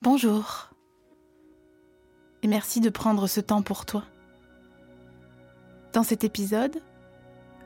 [0.00, 0.70] Bonjour.
[2.44, 4.04] Et merci de prendre ce temps pour toi.
[5.92, 6.80] Dans cet épisode,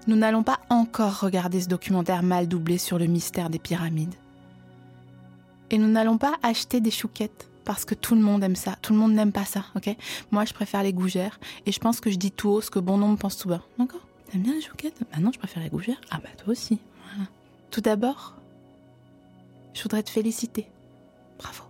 [0.06, 4.14] nous n'allons pas encore regarder ce documentaire mal doublé sur le mystère des pyramides.
[5.68, 8.76] Et nous n'allons pas acheter des chouquettes parce que tout le monde aime ça.
[8.80, 9.94] Tout le monde n'aime pas ça, ok?
[10.30, 12.78] Moi, je préfère les gougères et je pense que je dis tout haut ce que
[12.78, 13.60] bon nombre pense tout bas.
[13.78, 14.00] D'accord?
[14.30, 14.98] T'aimes bien les chouquettes?
[15.12, 16.00] Bah non, je préfère les gougères.
[16.10, 16.78] Ah bah toi aussi.
[17.70, 18.36] Tout d'abord,
[19.74, 20.66] je voudrais te féliciter.
[21.38, 21.64] Bravo.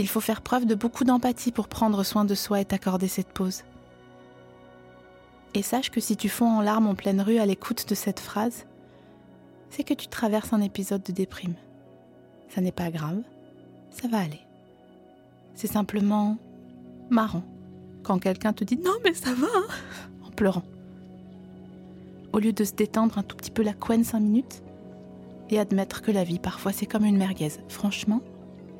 [0.00, 3.28] Il faut faire preuve de beaucoup d'empathie pour prendre soin de soi et t'accorder cette
[3.34, 3.64] pause.
[5.52, 8.18] Et sache que si tu fonds en larmes en pleine rue à l'écoute de cette
[8.18, 8.64] phrase,
[9.68, 11.52] c'est que tu traverses un épisode de déprime.
[12.48, 13.20] Ça n'est pas grave,
[13.90, 14.40] ça va aller.
[15.54, 16.38] C'est simplement
[17.10, 17.44] marrant
[18.02, 19.66] quand quelqu'un te dit non mais ça va hein,
[20.24, 20.64] en pleurant.
[22.32, 24.62] Au lieu de se détendre un tout petit peu la couenne cinq minutes
[25.50, 27.52] et admettre que la vie parfois c'est comme une merguez.
[27.68, 28.22] Franchement,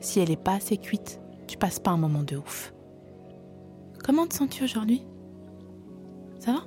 [0.00, 2.72] si elle est pas assez cuite, tu passes pas un moment de ouf.
[4.04, 5.04] Comment te sens-tu aujourd'hui?
[6.38, 6.60] Ça va?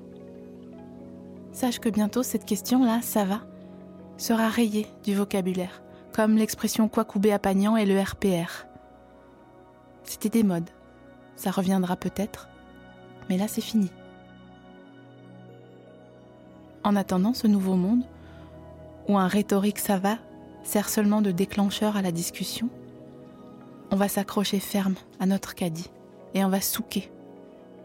[1.52, 3.42] Sache que bientôt cette question-là, ça va,
[4.18, 5.82] sera rayée du vocabulaire,
[6.14, 8.68] comme l'expression Kwakubé à Pagnan et le RPR.
[10.04, 10.70] C'était des modes.
[11.36, 12.50] Ça reviendra peut-être,
[13.30, 13.92] mais là c'est fini.
[16.84, 18.04] En attendant ce nouveau monde,
[19.08, 20.18] où un rhétorique ça va
[20.64, 22.70] sert seulement de déclencheur à la discussion,
[23.94, 25.92] on va s'accrocher ferme à notre caddie
[26.34, 27.12] et on va souquer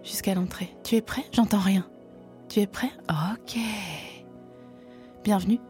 [0.02, 0.74] jusqu'à l'entrée.
[0.82, 1.22] Tu es prêt?
[1.32, 1.86] J'entends rien.
[2.48, 2.90] Tu es prêt?
[3.10, 3.58] Ok.
[5.22, 5.60] Bienvenue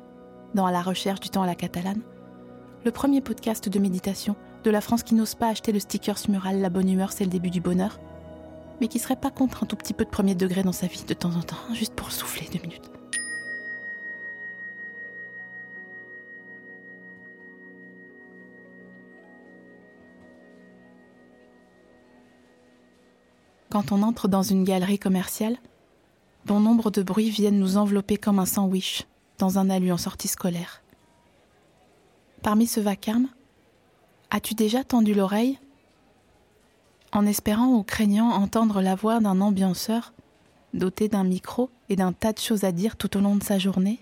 [0.55, 2.03] dans la recherche du temps à la catalane,
[2.85, 6.61] le premier podcast de méditation de la France qui n'ose pas acheter le sticker mural
[6.61, 7.99] La bonne humeur, c'est le début du bonheur,
[8.81, 11.03] mais qui serait pas contre un tout petit peu de premier degré dans sa vie
[11.05, 12.93] de temps en temps, juste pour souffler deux minutes.
[23.71, 25.59] Quand on entre dans une galerie commerciale,
[26.47, 29.07] bon nombre de bruits viennent nous envelopper comme un sandwich
[29.37, 30.83] dans un alu en sortie scolaire.
[32.43, 33.29] Parmi ce vacarme,
[34.31, 35.59] as-tu déjà tendu l'oreille
[37.13, 40.13] en espérant ou craignant entendre la voix d'un ambianceur
[40.73, 43.59] doté d'un micro et d'un tas de choses à dire tout au long de sa
[43.59, 44.01] journée?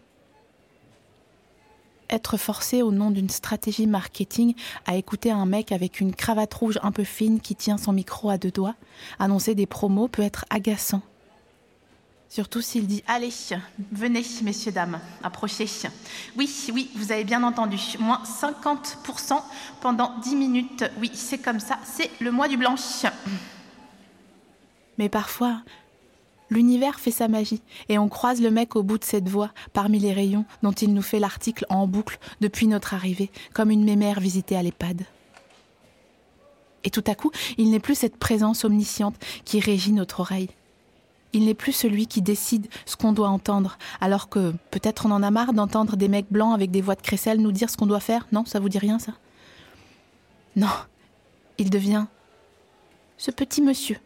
[2.10, 4.54] Être forcé au nom d'une stratégie marketing
[4.86, 8.30] à écouter un mec avec une cravate rouge un peu fine qui tient son micro
[8.30, 8.74] à deux doigts
[9.18, 11.02] annoncer des promos peut être agaçant.
[12.28, 13.32] Surtout s'il dit Allez,
[13.92, 15.68] venez, messieurs, dames, approchez.
[16.36, 17.78] Oui, oui, vous avez bien entendu.
[18.00, 19.40] Moins 50%
[19.80, 20.84] pendant 10 minutes.
[21.00, 23.06] Oui, c'est comme ça, c'est le mois du blanche.
[24.98, 25.62] Mais parfois,
[26.48, 29.98] L'univers fait sa magie et on croise le mec au bout de cette voie, parmi
[29.98, 34.20] les rayons dont il nous fait l'article en boucle depuis notre arrivée, comme une mémère
[34.20, 35.02] visitée à l'EHPAD.
[36.84, 40.50] Et tout à coup, il n'est plus cette présence omnisciente qui régit notre oreille.
[41.32, 45.24] Il n'est plus celui qui décide ce qu'on doit entendre, alors que peut-être on en
[45.24, 47.86] a marre d'entendre des mecs blancs avec des voix de crécelle nous dire ce qu'on
[47.86, 48.28] doit faire.
[48.30, 49.12] Non, ça vous dit rien ça?
[50.54, 50.70] Non,
[51.58, 52.06] il devient
[53.18, 53.98] ce petit monsieur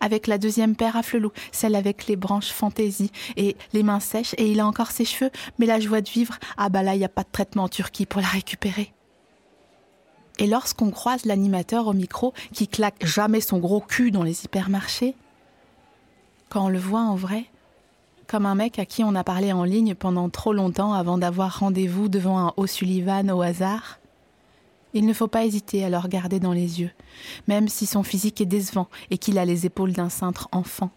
[0.00, 4.34] avec la deuxième paire à flelou, celle avec les branches fantaisie et les mains sèches,
[4.38, 6.98] et il a encore ses cheveux, mais la joie de vivre, ah bah là, il
[6.98, 8.92] n'y a pas de traitement en Turquie pour la récupérer.
[10.38, 15.14] Et lorsqu'on croise l'animateur au micro qui claque jamais son gros cul dans les hypermarchés,
[16.48, 17.44] quand on le voit en vrai,
[18.26, 21.60] comme un mec à qui on a parlé en ligne pendant trop longtemps avant d'avoir
[21.60, 23.99] rendez-vous devant un O'Sullivan au hasard,
[24.94, 26.90] il ne faut pas hésiter à le regarder dans les yeux,
[27.48, 30.90] même si son physique est décevant et qu'il a les épaules d'un cintre enfant.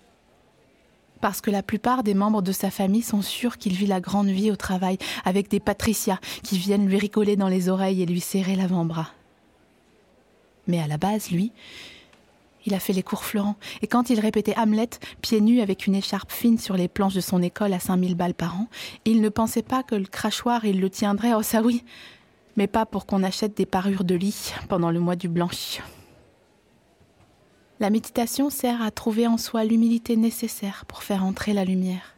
[1.21, 4.27] Parce que la plupart des membres de sa famille sont sûrs qu'il vit la grande
[4.27, 8.19] vie au travail avec des patricias qui viennent lui rigoler dans les oreilles et lui
[8.19, 9.11] serrer l'avant-bras.
[10.67, 11.51] Mais à la base, lui,
[12.65, 14.89] il a fait les cours Florent, et quand il répétait Hamlet,
[15.21, 18.33] pieds nus avec une écharpe fine sur les planches de son école à 5000 balles
[18.33, 18.67] par an,
[19.05, 21.83] il ne pensait pas que le crachoir, il le tiendrait, oh ça oui,
[22.55, 25.81] mais pas pour qu'on achète des parures de lit pendant le mois du blanchi.
[27.79, 32.15] La méditation sert à trouver en soi l'humilité nécessaire pour faire entrer la lumière.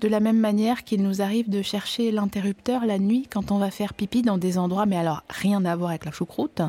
[0.00, 3.70] De la même manière qu'il nous arrive de chercher l'interrupteur la nuit quand on va
[3.70, 6.62] faire pipi dans des endroits, mais alors rien à voir avec la choucroute,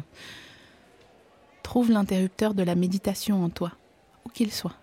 [1.64, 3.72] trouve l'interrupteur de la méditation en toi,
[4.26, 4.76] où qu'il soit.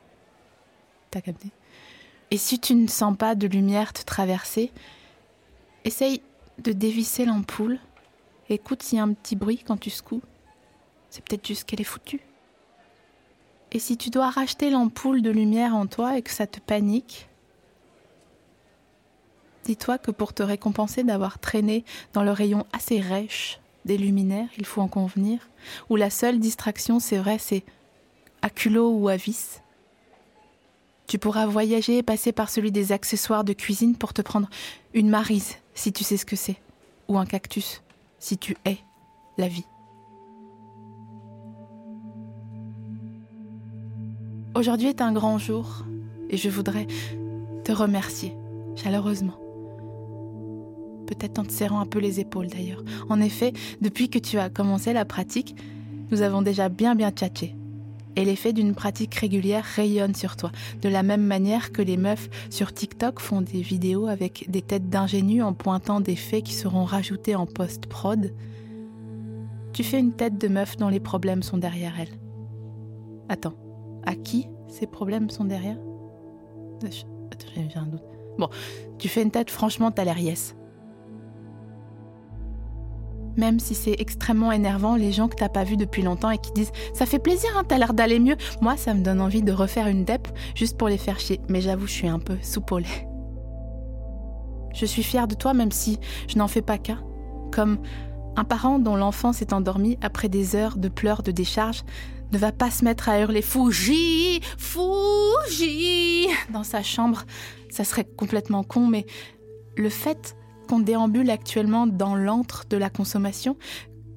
[1.11, 1.49] T'as capté?
[2.31, 4.71] Et si tu ne sens pas de lumière te traverser,
[5.85, 6.23] essaye
[6.59, 7.79] de dévisser l'ampoule.
[8.49, 10.23] Écoute s'il y a un petit bruit quand tu secoues.
[11.11, 12.21] C'est peut-être juste qu'elle est foutue.
[13.73, 17.29] Et si tu dois racheter l'ampoule de lumière en toi et que ça te panique,
[19.65, 21.85] dis-toi que pour te récompenser d'avoir traîné
[22.15, 25.49] dans le rayon assez rêche des luminaires, il faut en convenir,
[25.91, 27.65] où la seule distraction, c'est vrai, c'est
[28.43, 29.61] à culot ou à vis.
[31.07, 34.49] Tu pourras voyager et passer par celui des accessoires de cuisine pour te prendre
[34.95, 36.57] une marise, si tu sais ce que c'est,
[37.07, 37.83] ou un cactus,
[38.19, 38.79] si tu es
[39.39, 39.65] la vie.
[44.57, 45.85] Aujourd'hui est un grand jour
[46.31, 46.89] et je voudrais
[47.63, 48.35] te remercier
[48.75, 49.39] chaleureusement.
[51.07, 52.83] Peut-être en te serrant un peu les épaules d'ailleurs.
[53.09, 55.55] En effet, depuis que tu as commencé la pratique,
[56.11, 57.55] nous avons déjà bien bien tchatché.
[58.19, 60.51] Et l'effet d'une pratique régulière rayonne sur toi,
[60.83, 64.89] de la même manière que les meufs sur TikTok font des vidéos avec des têtes
[64.89, 68.35] d'ingénus en pointant des faits qui seront rajoutés en post-prod.
[69.73, 72.19] Tu fais une tête de meuf dont les problèmes sont derrière elle.
[73.29, 73.55] Attends,
[74.05, 75.79] à qui ces problèmes sont derrière?
[76.83, 78.03] Attends, j'ai un doute.
[78.37, 78.49] Bon,
[78.99, 80.57] tu fais une tête, franchement, t'as l'air yes.
[83.39, 86.51] Même si c'est extrêmement énervant, les gens que t'as pas vu depuis longtemps et qui
[86.53, 88.37] disent Ça fait plaisir, hein, t'as l'air d'aller mieux.
[88.61, 90.27] Moi, ça me donne envie de refaire une dep
[90.57, 91.41] juste pour les faire chier.
[91.49, 93.07] Mais j'avoue, je suis un peu soupolée.
[94.75, 96.99] Je suis fière de toi, même si je n'en fais pas cas.
[97.53, 97.79] Comme
[98.37, 101.85] un parent dont l'enfant s'est endormi après des heures de pleurs de décharge
[102.33, 107.25] ne va pas se mettre à hurler Fouji, Fouji dans sa chambre.
[107.71, 109.07] Ça serait complètement con, mais
[109.77, 110.37] le fait
[110.69, 113.57] qu'on déambule actuellement dans l'antre de la consommation,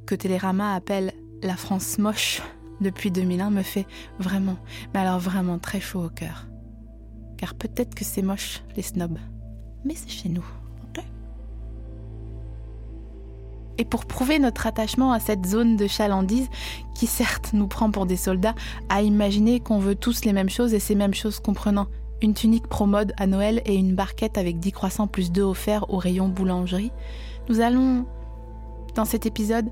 [0.06, 2.42] que Télérama appelle la France moche
[2.82, 3.88] depuis 2001, me fait
[4.20, 4.58] vraiment,
[4.94, 6.48] mais alors vraiment très chaud au cœur.
[7.38, 9.18] Car peut-être que c'est moche, les snobs,
[9.86, 10.46] mais c'est chez nous.
[13.82, 16.50] et pour prouver notre attachement à cette zone de chalandise,
[16.94, 18.54] qui certes nous prend pour des soldats,
[18.90, 21.88] à imaginer qu'on veut tous les mêmes choses et ces mêmes choses comprenant
[22.22, 25.98] une tunique pro-mode à Noël et une barquette avec 10 croissants plus 2 offerts au
[25.98, 26.92] rayon boulangerie,
[27.50, 28.06] nous allons,
[28.96, 29.70] dans cet épisode,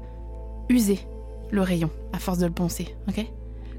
[0.69, 0.99] user
[1.51, 3.25] le rayon à force de le poncer, ok?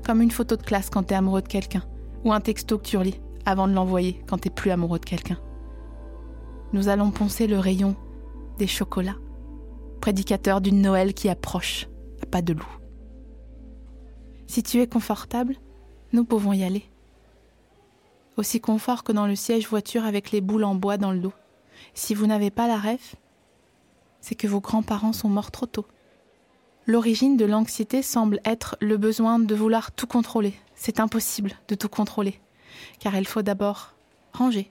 [0.05, 1.83] Comme une photo de classe quand t'es amoureux de quelqu'un,
[2.25, 5.39] ou un texto que tu relis avant de l'envoyer quand t'es plus amoureux de quelqu'un.
[6.73, 7.97] Nous allons poncer le rayon
[8.59, 9.17] des chocolats
[10.01, 11.89] prédicateur d'une Noël qui approche,
[12.23, 12.77] à pas de loup.
[14.47, 15.57] Si tu es confortable,
[16.13, 16.90] nous pouvons y aller.
[18.37, 21.33] Aussi confort que dans le siège voiture avec les boules en bois dans le dos.
[21.95, 23.15] Si vous n'avez pas la rêve,
[24.21, 25.87] c'est que vos grands-parents sont morts trop tôt.
[26.87, 30.55] L'origine de l'anxiété semble être le besoin de vouloir tout contrôler.
[30.75, 32.41] C'est impossible de tout contrôler,
[32.99, 33.95] car il faut d'abord
[34.33, 34.71] ranger.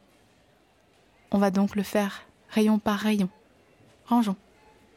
[1.31, 3.29] On va donc le faire rayon par rayon.
[4.05, 4.35] Rangeons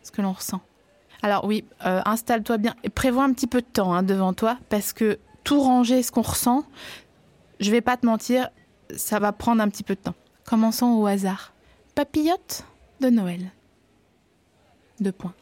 [0.03, 0.61] ce que l'on ressent.
[1.23, 4.59] Alors oui, euh, installe-toi bien et prévois un petit peu de temps hein, devant toi
[4.69, 6.65] parce que tout ranger, ce qu'on ressent,
[7.63, 8.51] je vais pas te mentir,
[8.97, 10.15] ça va prendre un petit peu de temps.
[10.45, 11.53] Commençons au hasard.
[11.95, 12.65] Papillote
[13.01, 13.53] de Noël.
[15.01, 15.35] Deux points.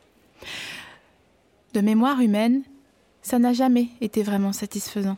[1.73, 2.63] De mémoire humaine,
[3.23, 5.17] ça n'a jamais été vraiment satisfaisant,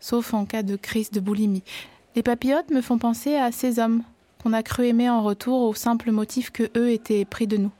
[0.00, 1.62] sauf en cas de crise de boulimie.
[2.14, 4.02] Les papillotes me font penser à ces hommes
[4.42, 7.72] qu'on a cru aimer en retour au simple motif que eux étaient pris de nous.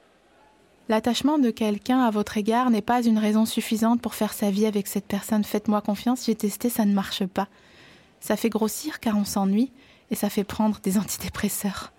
[0.88, 4.66] L'attachement de quelqu'un à votre égard n'est pas une raison suffisante pour faire sa vie
[4.66, 5.42] avec cette personne.
[5.42, 7.48] Faites-moi confiance, j'ai testé, ça ne marche pas.
[8.20, 9.70] Ça fait grossir car on s'ennuie
[10.10, 11.92] et ça fait prendre des antidépresseurs.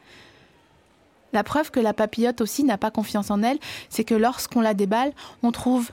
[1.34, 3.60] La preuve que la papillote aussi n'a pas confiance en elle,
[3.90, 5.12] c'est que lorsqu'on la déballe,
[5.44, 5.92] on trouve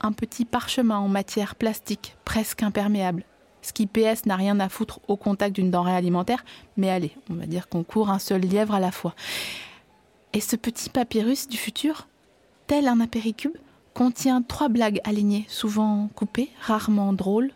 [0.00, 3.24] un petit parchemin en matière plastique, presque imperméable.
[3.60, 6.44] Ce qui PS n'a rien à foutre au contact d'une denrée alimentaire,
[6.76, 9.14] mais allez, on va dire qu'on court un seul lièvre à la fois.
[10.32, 12.08] Et ce petit papyrus du futur,
[12.66, 13.56] tel un apéricube,
[13.94, 17.52] contient trois blagues alignées, souvent coupées, rarement drôles,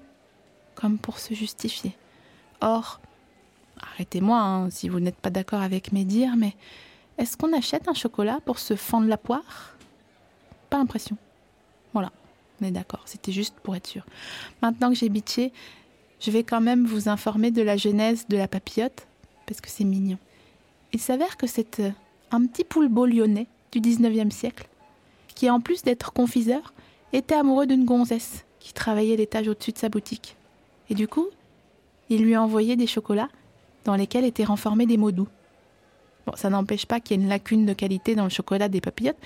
[0.77, 1.97] comme pour se justifier.
[2.61, 3.01] Or,
[3.81, 6.55] arrêtez-moi hein, si vous n'êtes pas d'accord avec mes dires, mais
[7.19, 9.77] est-ce qu'on achète un chocolat pour se fendre la poire?
[10.71, 11.17] Pas l'impression.
[11.93, 12.13] Voilà,
[12.61, 14.05] on est d'accord, c'était juste pour être sûr.
[14.63, 15.53] Maintenant que j'ai bitché,
[16.21, 19.07] je vais quand même vous informer de la genèse de la papillote,
[19.47, 20.19] parce que c'est mignon.
[20.93, 21.83] Il s'avère que cette
[22.31, 24.69] un petit poulbeau lyonnais du 19e siècle,
[25.35, 26.73] qui en plus d'être confiseur,
[27.13, 30.37] était amoureux d'une gonzesse qui travaillait l'étage au-dessus de sa boutique.
[30.91, 31.29] Et du coup,
[32.09, 33.29] il lui envoyait des chocolats
[33.85, 35.29] dans lesquels étaient renformés des mots doux,
[36.27, 38.81] Bon, ça n'empêche pas qu'il y ait une lacune de qualité dans le chocolat des
[38.81, 39.17] papillotes,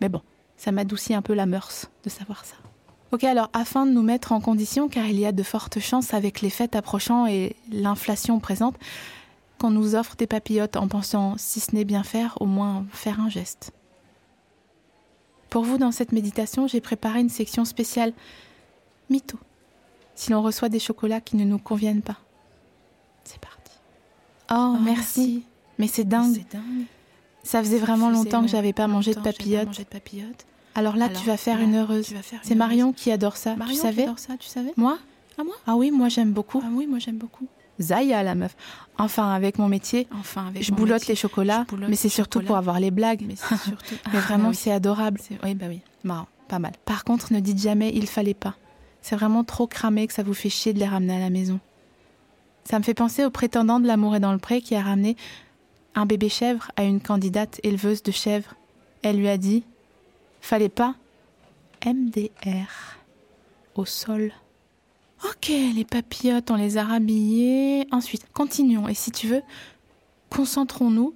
[0.00, 0.22] mais bon,
[0.56, 2.56] ça m'adoucit un peu la mœurs de savoir ça.
[3.12, 6.12] Ok, alors afin de nous mettre en condition, car il y a de fortes chances
[6.14, 8.76] avec les fêtes approchant et l'inflation présente,
[9.58, 13.20] qu'on nous offre des papillotes en pensant, si ce n'est bien faire, au moins faire
[13.20, 13.72] un geste.
[15.48, 18.12] Pour vous, dans cette méditation, j'ai préparé une section spéciale
[19.10, 19.38] mytho.
[20.18, 22.16] Si l'on reçoit des chocolats qui ne nous conviennent pas.
[23.22, 23.70] C'est parti.
[24.50, 25.44] Oh, Oh, merci.
[25.78, 26.34] Mais c'est dingue.
[26.34, 26.86] C'est dingue.
[27.44, 29.68] Ça faisait vraiment longtemps que j'avais pas mangé de papillotes.
[30.74, 32.12] Alors là, Alors tu vas faire là, une heureuse.
[32.42, 33.54] C'est Marion qui adore ça.
[33.54, 34.98] Marion, tu savais adore ça, tu savais Moi
[35.38, 36.60] Ah moi Ah oui, moi j'aime beaucoup.
[36.64, 37.46] Ah oui, moi j'aime beaucoup.
[37.80, 38.56] Zaya, la meuf.
[38.98, 42.40] Enfin, avec mon métier, Enfin, avec je mon boulotte métier, les chocolats, mais c'est surtout
[42.40, 43.22] pour avoir les blagues.
[43.24, 43.94] Mais c'est surtout.
[44.12, 44.56] Mais Ah, vraiment, oui.
[44.56, 45.20] c'est adorable.
[45.44, 45.80] Oui, bah oui.
[46.02, 46.72] Marrant, pas mal.
[46.84, 48.56] Par contre, ne dites jamais il fallait pas.
[49.02, 51.60] C'est vraiment trop cramé que ça vous fait chier de les ramener à la maison.
[52.64, 55.16] Ça me fait penser au prétendant de l'amour est dans le pré qui a ramené
[55.94, 58.54] un bébé chèvre à une candidate éleveuse de chèvres.
[59.02, 59.64] Elle lui a dit
[60.40, 60.94] Fallait pas
[61.86, 62.98] MDR
[63.74, 64.32] au sol.
[65.24, 67.86] Ok, les papillotes, on les a rhabillés.
[67.90, 68.86] Ensuite, continuons.
[68.86, 69.42] Et si tu veux,
[70.30, 71.14] concentrons-nous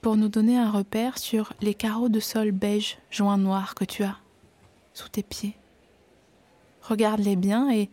[0.00, 4.02] pour nous donner un repère sur les carreaux de sol beige joint noir que tu
[4.02, 4.16] as
[4.94, 5.56] sous tes pieds.
[6.82, 7.90] Regarde-les bien et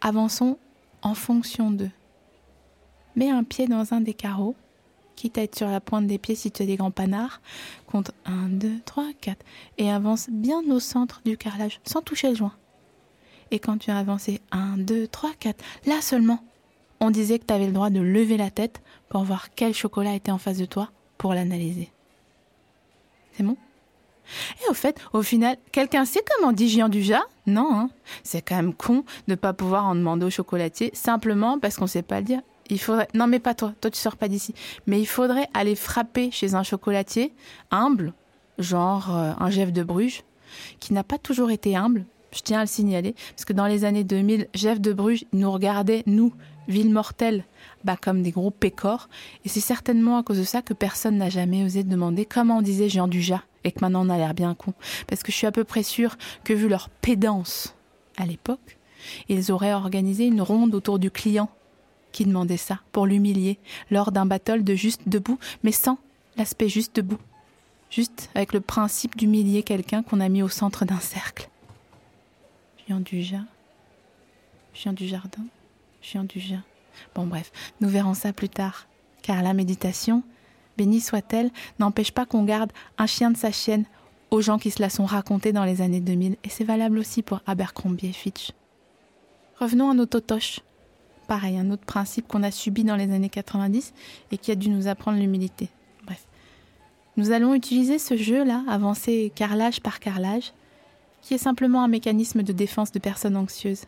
[0.00, 0.58] avançons
[1.02, 1.90] en fonction d'eux.
[3.16, 4.54] Mets un pied dans un des carreaux,
[5.16, 7.40] quitte à être sur la pointe des pieds si tu as des grands panards.
[7.86, 9.44] Compte 1, 2, 3, 4
[9.78, 12.54] et avance bien au centre du carrelage sans toucher le joint.
[13.50, 16.42] Et quand tu as avancé 1, 2, 3, 4, là seulement,
[17.00, 20.14] on disait que tu avais le droit de lever la tête pour voir quel chocolat
[20.14, 21.90] était en face de toi pour l'analyser.
[23.32, 23.56] C'est bon?
[24.62, 27.04] Et au fait, au final, quelqu'un sait comment dit Gian du
[27.46, 27.90] Non, hein
[28.22, 32.02] c'est quand même con de pas pouvoir en demander au chocolatier simplement parce qu'on sait
[32.02, 32.40] pas le dire.
[32.70, 34.54] Il faudrait non mais pas toi, toi tu sors pas d'ici.
[34.86, 37.32] Mais il faudrait aller frapper chez un chocolatier
[37.70, 38.14] humble,
[38.58, 40.22] genre euh, un Jeff de Bruges,
[40.80, 42.06] qui n'a pas toujours été humble.
[42.34, 45.50] Je tiens à le signaler parce que dans les années 2000, Jeff de Bruges nous
[45.50, 46.32] regardait nous,
[46.66, 47.44] ville mortelle,
[47.84, 49.08] bah comme des gros pécores.
[49.44, 52.62] Et c'est certainement à cause de ça que personne n'a jamais osé demander comment on
[52.62, 53.08] disait Jean
[53.64, 54.74] et que maintenant on a l'air bien con.
[55.06, 57.74] Parce que je suis à peu près sûre que vu leur pédance
[58.16, 58.78] à l'époque,
[59.28, 61.50] ils auraient organisé une ronde autour du client
[62.12, 63.58] qui demandait ça pour l'humilier
[63.90, 65.98] lors d'un battle de juste debout, mais sans
[66.36, 67.18] l'aspect juste debout.
[67.90, 71.48] Juste avec le principe d'humilier quelqu'un qu'on a mis au centre d'un cercle.
[72.88, 73.44] Jean Dujat.
[74.74, 75.44] Jean du jardin.
[76.02, 76.62] Jean Dujat.
[77.14, 78.86] Bon bref, nous verrons ça plus tard.
[79.22, 80.22] Car la méditation,
[80.76, 83.84] bénie soit-elle, n'empêche pas qu'on garde un chien de sa chienne
[84.30, 86.36] aux gens qui se la sont racontés dans les années 2000.
[86.42, 88.52] Et c'est valable aussi pour Abercrombie et Fitch.
[89.58, 90.60] Revenons à nos totoches.
[91.28, 93.92] Pareil, un autre principe qu'on a subi dans les années 90
[94.30, 95.68] et qui a dû nous apprendre l'humilité.
[96.04, 96.26] Bref.
[97.16, 100.52] Nous allons utiliser ce jeu-là, avancer carrelage par carrelage,
[101.20, 103.84] qui est simplement un mécanisme de défense de personnes anxieuses,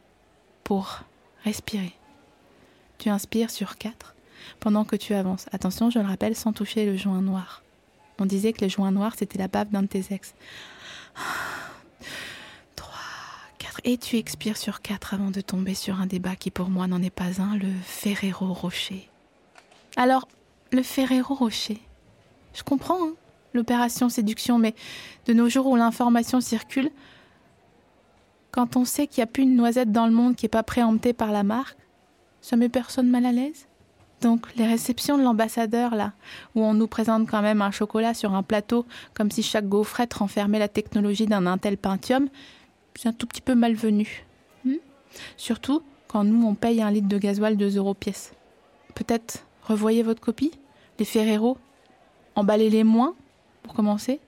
[0.63, 1.01] pour
[1.43, 1.95] respirer.
[2.99, 4.14] Tu inspires sur 4
[4.61, 5.47] pendant que tu avances.
[5.53, 7.63] Attention, je le rappelle, sans toucher le joint noir.
[8.19, 10.35] On disait que le joint noir, c'était la bave d'un de tes ex.
[12.77, 12.95] 3,
[13.59, 13.81] 4.
[13.85, 17.03] Et tu expires sur 4 avant de tomber sur un débat qui pour moi n'en
[17.03, 19.09] est pas un, le Ferrero Rocher.
[19.97, 20.29] Alors,
[20.73, 21.81] le Ferrero Rocher.
[22.55, 23.15] Je comprends, hein,
[23.53, 24.75] l'opération séduction, mais
[25.27, 26.91] de nos jours où l'information circule,
[28.51, 30.63] quand on sait qu'il n'y a plus une noisette dans le monde qui n'est pas
[30.63, 31.79] préemptée par la marque,
[32.41, 33.67] ça met personne mal à l'aise?
[34.25, 36.15] Donc les réceptions de l'ambassadeur, là,
[36.55, 40.15] où on nous présente quand même un chocolat sur un plateau, comme si chaque gaufrette
[40.15, 42.31] renfermait la technologie d'un Intel Pentium,
[42.95, 44.25] c'est un tout petit peu malvenu.
[44.65, 44.77] Hmm?
[45.37, 48.33] Surtout quand nous, on paye un litre de gasoil 2 euros pièce.
[48.95, 50.53] Peut-être revoyez votre copie?
[50.99, 51.59] Les Ferrero
[52.35, 53.15] Emballez-les moins,
[53.63, 54.21] pour commencer.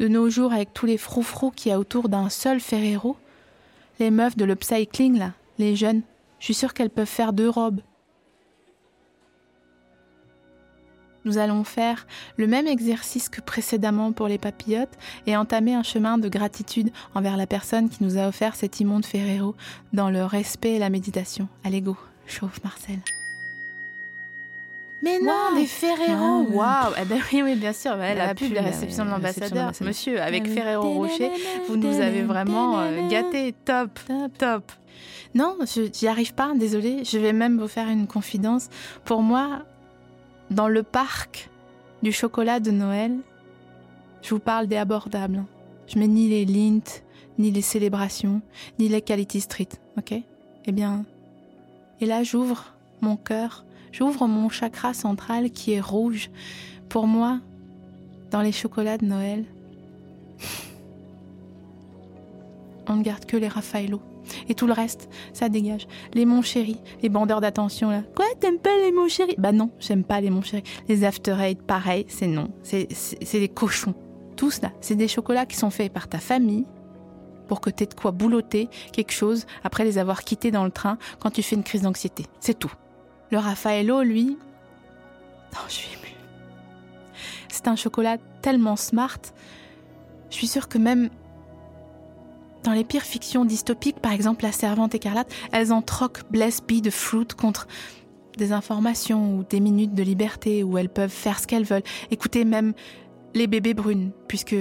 [0.00, 3.16] De nos jours, avec tous les froufrous qu'il y a autour d'un seul Ferrero,
[4.00, 6.02] les meufs de l'upcycling, là, les jeunes,
[6.40, 7.82] je suis sûre qu'elles peuvent faire deux robes.
[11.24, 16.18] Nous allons faire le même exercice que précédemment pour les papillotes et entamer un chemin
[16.18, 19.54] de gratitude envers la personne qui nous a offert cet immonde Ferrero
[19.92, 21.48] dans le respect et la méditation.
[21.64, 22.98] Allez go, chauffe Marcel.
[25.02, 25.60] Mais non, Waouh.
[25.60, 26.42] des Ferrero.
[26.52, 29.10] Waouh Eh ben oui, oui, bien sûr, ouais, la, La pub, pub, la réception de
[29.10, 29.72] l'ambassadeur.
[29.80, 30.46] Monsieur, avec.
[30.46, 31.30] Ferrero Rocher,
[31.66, 33.52] vous nous avez vraiment euh, gâtés.
[33.64, 33.98] Top,
[34.38, 34.70] top.
[35.34, 35.56] Non,
[35.92, 37.04] j'y arrive pas, désolée.
[37.04, 38.68] Je vais même vous faire une confidence.
[39.04, 39.64] Pour moi,
[40.52, 41.50] dans le parc
[42.02, 43.18] du chocolat de Noël,
[44.22, 45.44] je vous parle des abordables.
[45.86, 47.02] Je mets ni les Lint,
[47.38, 48.40] ni les célébrations,
[48.78, 49.68] ni les Quality Street,
[49.98, 50.14] ok?
[50.64, 51.04] Eh bien,
[52.00, 56.30] et là j'ouvre mon cœur, j'ouvre mon chakra central qui est rouge
[56.88, 57.40] Pour moi,
[58.30, 59.44] dans les chocolats de Noël,
[62.88, 64.00] on ne garde que les Raffaello.
[64.48, 65.86] Et tout le reste, ça dégage.
[66.14, 68.02] Les mon chéri, les bandeurs d'attention là.
[68.14, 70.62] Quoi, t'aimes pas les mon chéri Bah non, j'aime pas les mon chéri.
[70.88, 72.50] Les after eight, pareil, c'est non.
[72.62, 72.88] C'est
[73.32, 73.94] des cochons.
[74.36, 76.64] Tous là, c'est des chocolats qui sont faits par ta famille
[77.48, 80.96] pour que t'aies de quoi boulotter quelque chose après les avoir quittés dans le train
[81.20, 82.26] quand tu fais une crise d'anxiété.
[82.40, 82.72] C'est tout.
[83.30, 84.38] Le Raffaello, lui.
[85.54, 86.14] Oh, je suis émue.
[87.48, 89.18] C'est un chocolat tellement smart.
[90.30, 91.10] Je suis sûre que même
[92.64, 96.80] dans les pires fictions dystopiques, par exemple La Servante écarlate, elles en troquent Bless Be
[96.80, 97.66] de Fruit contre
[98.38, 101.82] des informations ou des minutes de liberté où elles peuvent faire ce qu'elles veulent.
[102.10, 102.72] Écoutez même
[103.34, 104.56] les bébés brunes, puisque,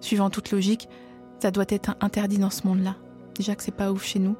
[0.00, 0.88] suivant toute logique,
[1.40, 2.96] ça doit être interdit dans ce monde-là.
[3.34, 4.36] Déjà que c'est pas ouf chez nous.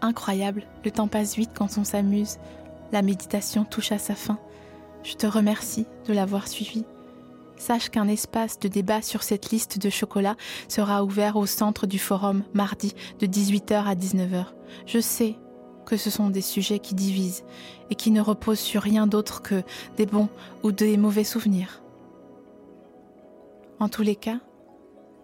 [0.00, 2.38] Incroyable, le temps passe vite quand on s'amuse.
[2.92, 4.38] La méditation touche à sa fin.
[5.02, 6.84] Je te remercie de l'avoir suivi
[7.56, 10.36] sache qu'un espace de débat sur cette liste de chocolats
[10.68, 14.46] sera ouvert au centre du forum mardi de 18h à 19h.
[14.86, 15.36] Je sais
[15.84, 17.44] que ce sont des sujets qui divisent
[17.90, 19.62] et qui ne reposent sur rien d'autre que
[19.96, 20.28] des bons
[20.62, 21.82] ou des mauvais souvenirs.
[23.78, 24.40] En tous les cas,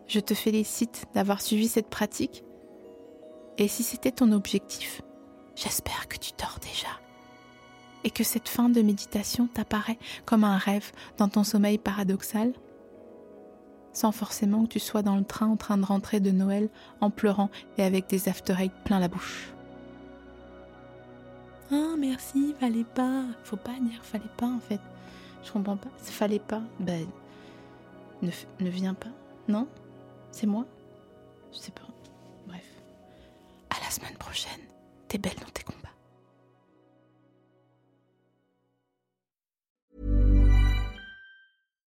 [0.06, 2.44] je te félicite d'avoir suivi cette pratique
[3.58, 5.02] et si c'était ton objectif,
[5.56, 7.01] j'espère que tu dors déjà
[8.04, 12.52] et que cette fin de méditation t'apparaît comme un rêve dans ton sommeil paradoxal,
[13.92, 16.68] sans forcément que tu sois dans le train en train de rentrer de Noël
[17.00, 19.52] en pleurant et avec des after plein la bouche.
[21.70, 23.24] Ah merci, fallait pas.
[23.44, 24.80] Faut pas dire fallait pas en fait.
[25.42, 25.88] Je comprends pas.
[25.98, 26.62] Fallait pas.
[26.80, 27.06] Ben,
[28.20, 28.30] ne,
[28.60, 29.08] ne viens pas.
[29.48, 29.66] Non?
[30.30, 30.66] C'est moi?
[31.52, 31.82] Je sais pas.
[32.46, 32.66] Bref.
[33.70, 34.60] À la semaine prochaine.
[35.08, 35.81] T'es belle dans tes combats.